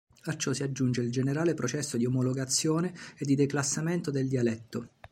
[0.23, 4.89] A ciò si aggiunse il generale processo di omologazione e di declassamento del dialetto.